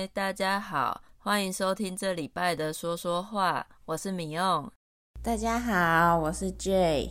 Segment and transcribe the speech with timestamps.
[0.00, 4.72] 嗨，大家好，欢迎收听这礼拜的说说话，我是米用。
[5.22, 7.10] 大家好，我是 Jay。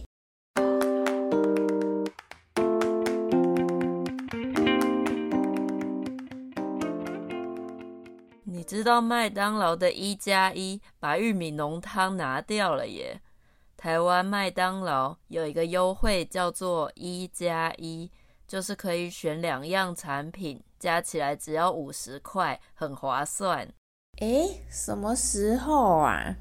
[8.44, 13.22] 你知道麦当劳的一加一把玉米浓汤拿掉了耶？
[13.78, 18.10] 台湾麦当劳有一个优惠叫做一加一，
[18.48, 20.64] 就是可以选两样产品。
[20.80, 23.68] 加起来只要五十块，很划算。
[24.22, 26.38] 诶，什么时候啊？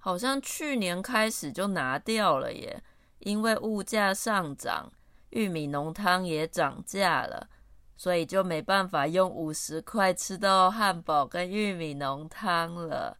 [0.00, 2.82] 好像去年开始就拿掉了耶，
[3.20, 4.92] 因为物价上涨，
[5.30, 7.48] 玉米浓汤也涨价了，
[7.96, 13.16] 所以就没办法用五十块吃到汉堡跟玉米浓汤了。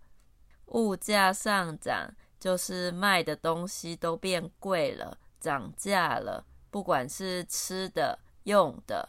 [0.66, 9.08] 物价上涨就是卖的东西都变贵了，涨价了，不管是吃的、用的。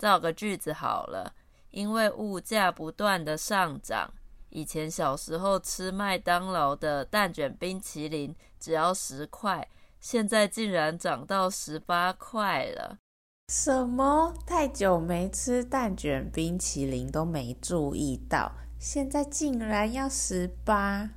[0.00, 1.34] 造个句子好了，
[1.72, 4.10] 因为物价不断的上涨，
[4.48, 9.68] 以前小时候吃麦当劳的蛋卷冰淇淋只要十块，
[10.00, 12.96] 现在竟然涨到十八块了。
[13.52, 14.32] 什么？
[14.46, 21.10] 太久没吃蛋卷冰淇淋都没注意到，现在竟然要十八？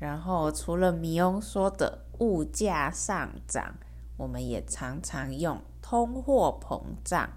[0.00, 3.76] 然后除了米翁说的物价上涨，
[4.16, 7.30] 我们也常常用通货膨胀。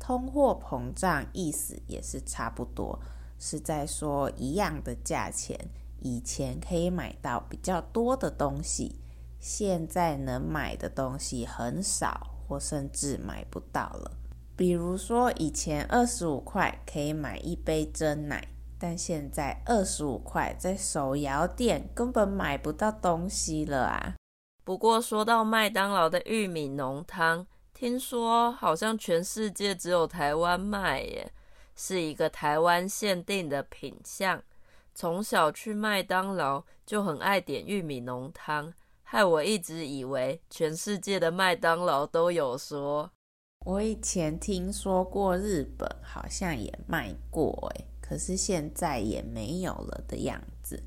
[0.00, 2.98] 通货膨胀意思也是差不多，
[3.38, 5.56] 是在说一样的价钱，
[6.00, 8.98] 以前可以买到比较多的东西，
[9.38, 14.10] 现在能买的东西很少，或甚至买不到了。
[14.56, 18.48] 比如说，以前二十五块可以买一杯真奶，
[18.78, 24.16] 但现在二十五块在手摇店根本买不到东西了啊！
[24.64, 27.46] 不过说到麦当劳的玉米浓汤。
[27.80, 31.32] 听说好像全世界只有台湾卖耶，
[31.74, 34.42] 是一个台湾限定的品项。
[34.94, 43.10] 从小去麦当劳就很爱点玉米浓汤，害我一直以为全世界的麦当劳都有说。
[43.64, 50.82] 我以前听说过日本好像也卖过，可是现在也没有了的样子。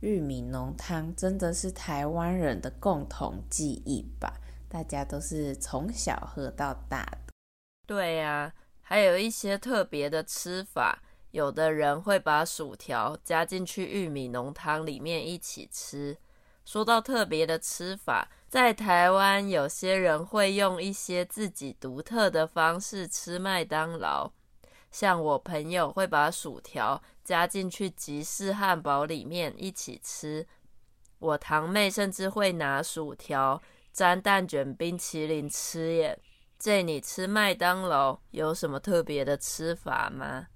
[0.00, 4.32] 玉米浓汤真的是台湾人的共同记忆吧？
[4.68, 7.32] 大家都是从小喝到大的。
[7.86, 8.52] 对呀，
[8.82, 16.16] 还有一些特别的吃法，有的人会把薯条加进去玉米浓汤里面一起吃。
[16.66, 24.30] 说到特别的吃法，在台湾有些人会用一些自己独特的方式吃麦当劳，
[24.90, 30.46] 像我朋友会把薯条加进去吉士汉堡里面一起吃，
[31.18, 33.62] 我堂妹甚至会拿薯条。
[33.98, 36.16] 沾蛋卷冰淇淋吃耶！
[36.56, 40.46] 这你吃麦当劳有什么特别的吃法吗？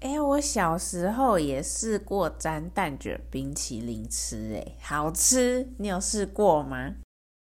[0.00, 5.68] 哎，我小时候也试过沾蛋卷冰淇淋吃，哎，好吃！
[5.78, 6.94] 你有试过吗？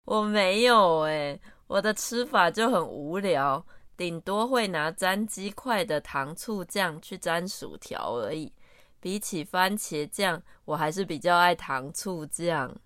[0.05, 3.65] 我没有哎，我的吃法就很无聊，
[3.97, 8.53] 顶多会拿沾鸡块的糖醋酱去沾薯条而已。
[9.01, 12.77] 比起番茄酱，我还是比较爱糖醋酱。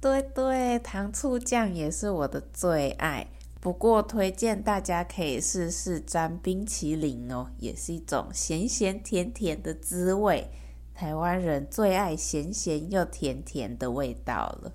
[0.00, 3.26] 对对，糖醋酱也是我的最爱。
[3.60, 10.48] 不过推荐大家可以试试沾冰淇淋哦，也是一种咸咸甜甜的滋味。
[10.94, 14.72] 台湾人最爱咸咸又甜甜的味道了。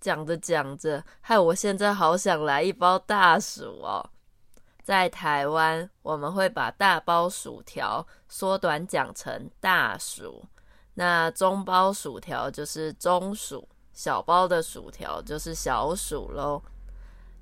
[0.00, 4.10] 讲着讲着，害我现在好想来一包大薯哦。
[4.82, 10.46] 在台湾，我们会把大包薯条缩短讲成大薯，
[10.94, 13.68] 那中包薯条就是中薯。
[13.92, 16.62] 小包的薯条就是小薯喽，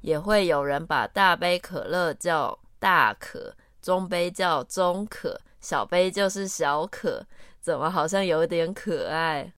[0.00, 7.24] 也会有人把大杯可乐叫大可，中杯叫中可，小杯就是小可，
[7.60, 9.52] 怎么好像有点可爱？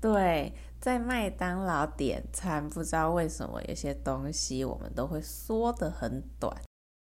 [0.00, 6.56] 对，在麦当劳点餐，不知道为什么有些东西我们都会缩得很短，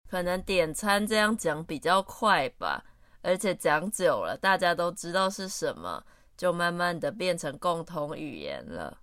[0.09, 2.85] 可能点餐这样讲比较快吧，
[3.21, 6.03] 而且讲久了，大家都知道是什么，
[6.37, 8.97] 就慢慢的变成共同语言了。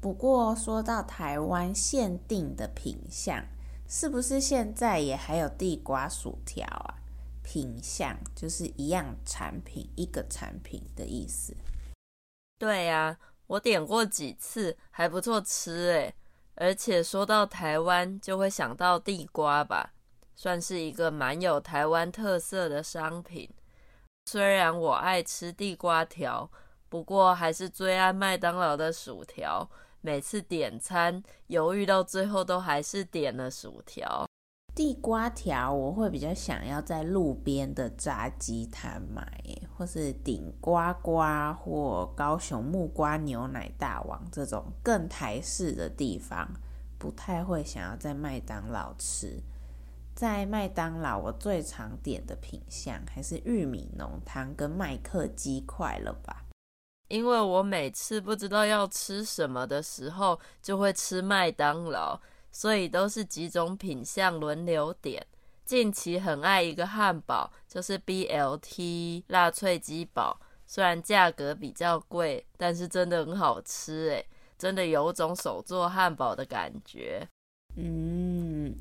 [0.00, 3.44] 不过说到台湾限定的品相，
[3.88, 6.94] 是不是现在也还有地瓜薯条啊？
[7.42, 11.52] 品相就是一样产品，一个产品的意思。
[12.58, 13.18] 对呀，
[13.48, 16.14] 我点过几次，还不错吃诶。
[16.54, 19.92] 而且说到台湾，就会想到地瓜吧，
[20.36, 23.50] 算是一个蛮有台湾特色的商品。
[24.26, 26.48] 虽然我爱吃地瓜条，
[26.88, 29.68] 不过还是最爱麦当劳的薯条。
[30.00, 34.26] 每次点餐犹豫到最后，都还是点了薯条。
[34.74, 39.26] 地瓜条我会比较想要在路边的炸鸡摊买，
[39.76, 41.20] 或是顶呱呱
[41.58, 46.48] 或高雄木瓜牛奶大王这种更台式的地方，
[46.96, 49.42] 不太会想要在麦当劳吃。
[50.14, 56.44] 在麦当劳，我最常点的品项还是玉米浓汤跟麦克鸡块了吧？
[57.08, 62.20] 因为我每次不知道要吃什么的时候，就会吃麦当劳。
[62.50, 65.24] 所以都是几种品相轮流点。
[65.66, 74.26] 近期很爱一个汉堡，就是 BLT 辣脆鸡堡，虽然价格比较贵，但是真的很好吃诶，
[74.56, 77.28] 真的有种手做汉堡的感觉。
[77.76, 78.74] 嗯，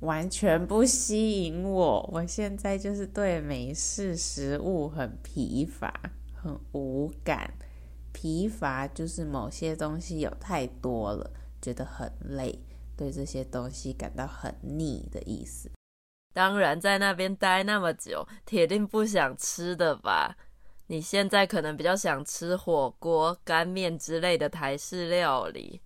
[0.00, 2.08] 完全不吸引我。
[2.12, 5.92] 我现在就是对美式食物很疲乏，
[6.34, 7.50] 很无感。
[8.14, 11.30] 疲乏就是某些东西有太多了，
[11.60, 12.58] 觉得很累。
[12.96, 15.68] 对这些东西感到很腻的意思。
[16.32, 20.36] 当然，在那边待那么久，铁定不想吃的吧？
[20.86, 25.80] 你现在可能比较想吃火锅、干面之类的台式料理。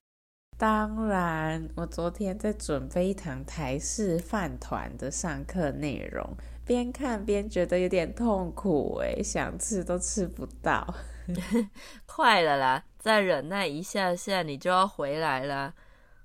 [0.59, 6.37] 当然，我昨天在准备一堂台式饭团的上课内容，
[6.67, 10.95] 边看边觉得有点痛苦诶，想吃都吃不到。
[12.07, 15.75] 快了啦，再忍耐一下下，你就要回来啦。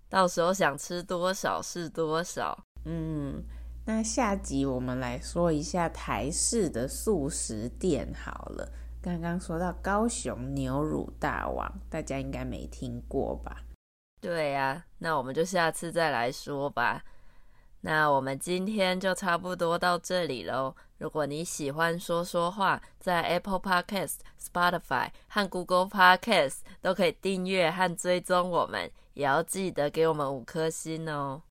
[0.09, 2.57] 到时候想吃多少是多少。
[2.85, 3.44] 嗯，
[3.85, 8.71] 那下集我们来说一下台式的素食店好了。
[9.01, 13.61] 刚刚说到高雄牛乳大王，大家应该没听过吧？
[14.21, 17.03] 对呀，那我们就下次再来说吧。
[17.85, 20.74] 那我们今天就差不多到这里喽。
[21.00, 28.89] 如果你喜欢说说话，在 Apple Podcast、Spotify 和 Google Podcast 都可以订阅和追踪我们。
[29.15, 31.41] 也要记得给我们五颗星哦！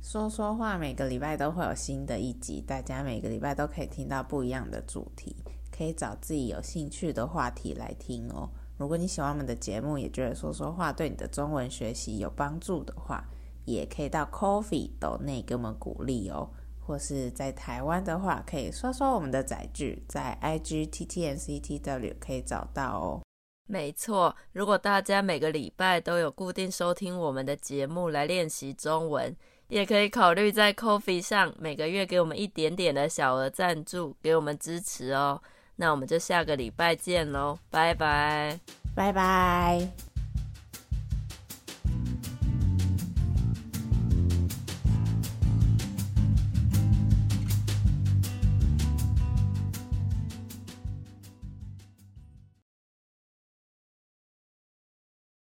[0.00, 5.36] 说说话，每个礼拜都会有新的一集，大家每个礼拜都可以听到不一样的主题，
[5.70, 8.48] 可以找自己有兴趣的话题来听哦。
[8.78, 13.22] 如果你喜欢我们的节目，也觉得说说话对你的中文学习有帮助的话，
[13.64, 16.50] 也可以到 Coffee 斗内给我们鼓励哦。
[16.86, 23.22] 或是在台湾的话，可以刷刷我们的载具，在 IG TTNCTW 可以找到哦。
[23.66, 29.34] 没错，如果大家每个礼拜都有固定收听我们的节目来练习中文，
[29.68, 35.40] 也可以考虑在 Coffee 上每个月给我们一点点的小额赞助，给我们支持哦。
[35.76, 38.60] 那我们就下个礼拜见喽，拜拜，
[38.94, 40.13] 拜拜。